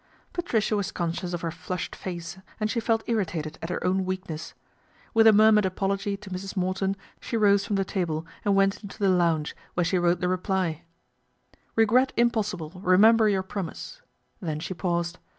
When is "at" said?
3.61-3.69